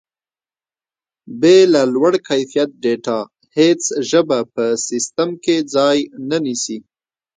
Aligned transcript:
بې 1.39 1.57
له 1.73 1.81
لوړ 1.93 2.13
کیفیت 2.27 2.69
ډیټا 2.83 3.19
هیڅ 3.57 3.81
ژبه 4.09 4.39
په 4.53 4.63
سیسټم 4.87 5.29
کې 5.43 5.55
ځای 5.75 5.97
نه 6.29 6.37
نیسي. 6.45 6.77